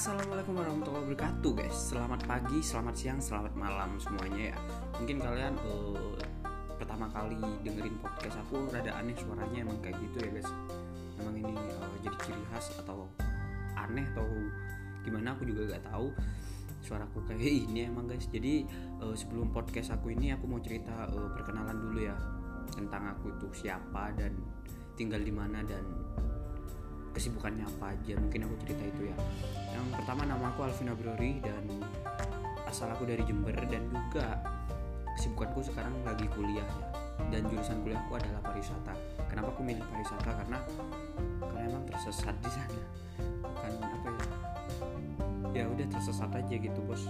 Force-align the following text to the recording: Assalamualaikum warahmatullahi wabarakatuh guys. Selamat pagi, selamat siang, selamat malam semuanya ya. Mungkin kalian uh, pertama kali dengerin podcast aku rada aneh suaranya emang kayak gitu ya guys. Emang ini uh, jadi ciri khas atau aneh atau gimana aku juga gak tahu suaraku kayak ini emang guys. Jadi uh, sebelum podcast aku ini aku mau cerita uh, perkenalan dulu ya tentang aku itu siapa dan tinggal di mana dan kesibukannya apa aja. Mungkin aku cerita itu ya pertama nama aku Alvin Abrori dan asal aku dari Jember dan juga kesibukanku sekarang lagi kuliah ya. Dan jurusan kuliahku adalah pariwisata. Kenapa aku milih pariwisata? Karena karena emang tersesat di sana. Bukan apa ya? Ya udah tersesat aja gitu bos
Assalamualaikum 0.00 0.56
warahmatullahi 0.56 1.12
wabarakatuh 1.12 1.52
guys. 1.60 1.92
Selamat 1.92 2.24
pagi, 2.24 2.64
selamat 2.64 2.94
siang, 2.96 3.20
selamat 3.20 3.52
malam 3.52 4.00
semuanya 4.00 4.56
ya. 4.56 4.58
Mungkin 4.96 5.20
kalian 5.20 5.60
uh, 5.60 6.16
pertama 6.80 7.04
kali 7.12 7.36
dengerin 7.60 8.00
podcast 8.00 8.40
aku 8.40 8.64
rada 8.72 8.96
aneh 8.96 9.12
suaranya 9.12 9.60
emang 9.60 9.76
kayak 9.84 10.00
gitu 10.00 10.24
ya 10.24 10.40
guys. 10.40 10.48
Emang 11.20 11.36
ini 11.36 11.52
uh, 11.52 11.92
jadi 12.00 12.16
ciri 12.16 12.42
khas 12.48 12.80
atau 12.80 13.12
aneh 13.76 14.08
atau 14.16 14.24
gimana 15.04 15.36
aku 15.36 15.44
juga 15.44 15.76
gak 15.76 15.92
tahu 15.92 16.16
suaraku 16.80 17.20
kayak 17.28 17.44
ini 17.68 17.84
emang 17.84 18.08
guys. 18.08 18.24
Jadi 18.32 18.64
uh, 19.04 19.12
sebelum 19.12 19.52
podcast 19.52 19.92
aku 19.92 20.16
ini 20.16 20.32
aku 20.32 20.48
mau 20.48 20.64
cerita 20.64 21.12
uh, 21.12 21.28
perkenalan 21.28 21.76
dulu 21.76 22.08
ya 22.08 22.16
tentang 22.72 23.04
aku 23.04 23.36
itu 23.36 23.68
siapa 23.68 24.16
dan 24.16 24.32
tinggal 24.96 25.20
di 25.20 25.28
mana 25.36 25.60
dan 25.60 25.84
kesibukannya 27.12 27.68
apa 27.68 27.92
aja. 27.92 28.16
Mungkin 28.16 28.48
aku 28.48 28.54
cerita 28.64 28.80
itu 28.88 29.12
ya 29.12 29.16
pertama 30.10 30.26
nama 30.26 30.50
aku 30.50 30.66
Alvin 30.66 30.90
Abrori 30.90 31.38
dan 31.38 31.62
asal 32.66 32.90
aku 32.90 33.06
dari 33.06 33.22
Jember 33.22 33.54
dan 33.70 33.86
juga 33.94 34.42
kesibukanku 35.14 35.62
sekarang 35.62 35.94
lagi 36.02 36.26
kuliah 36.34 36.66
ya. 36.66 36.88
Dan 37.30 37.46
jurusan 37.46 37.78
kuliahku 37.86 38.18
adalah 38.18 38.42
pariwisata. 38.42 38.90
Kenapa 39.30 39.54
aku 39.54 39.62
milih 39.62 39.86
pariwisata? 39.86 40.34
Karena 40.34 40.58
karena 41.46 41.62
emang 41.62 41.86
tersesat 41.86 42.34
di 42.42 42.50
sana. 42.50 42.82
Bukan 43.38 43.72
apa 43.86 44.10
ya? 44.10 45.62
Ya 45.62 45.64
udah 45.70 45.86
tersesat 45.86 46.30
aja 46.34 46.54
gitu 46.58 46.80
bos 46.82 47.06